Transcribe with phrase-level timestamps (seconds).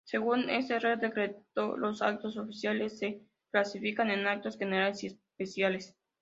[0.03, 5.95] Según este real decreto, los actos oficiales se clasifican en actos generales y especiales.